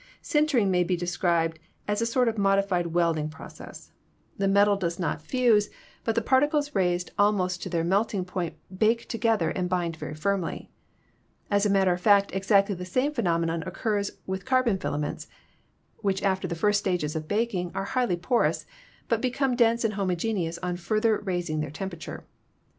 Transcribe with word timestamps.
Sintering 0.23 0.71
may 0.71 0.83
be 0.83 0.97
described 0.97 1.59
as 1.87 2.01
a 2.01 2.07
sort 2.07 2.27
of 2.27 2.35
modified 2.35 2.87
welding 2.87 3.29
process; 3.29 3.91
the 4.35 4.47
metal 4.47 4.75
244 4.75 4.97
ELECTRICITY 4.97 4.97
does 4.97 4.99
not 4.99 5.21
fuse, 5.21 5.77
but 6.03 6.15
the 6.15 6.27
particles 6.27 6.73
raised 6.73 7.11
almost 7.19 7.61
to 7.61 7.69
their 7.69 7.83
melt 7.83 8.11
ing 8.11 8.25
point 8.25 8.55
bake 8.75 9.07
together 9.07 9.51
and 9.51 9.69
bind 9.69 9.95
very 9.95 10.15
firmly; 10.15 10.71
as 11.51 11.67
a 11.67 11.69
matter 11.69 11.93
of 11.93 12.01
fact 12.01 12.31
exactly 12.33 12.73
the 12.73 12.83
same 12.83 13.13
phenomenon 13.13 13.61
occurs 13.67 14.09
with 14.25 14.43
carbon 14.43 14.79
filaments, 14.79 15.27
which 15.97 16.23
after 16.23 16.47
the 16.47 16.55
first 16.55 16.79
stages 16.79 17.15
of 17.15 17.27
baking 17.27 17.71
are 17.75 17.85
highly 17.85 18.15
porous, 18.17 18.65
but 19.07 19.21
become 19.21 19.55
dense 19.55 19.83
and 19.83 19.93
homogeneous 19.93 20.57
on 20.63 20.77
further 20.77 21.19
raising 21.19 21.59
their 21.59 21.69
temperature. 21.69 22.25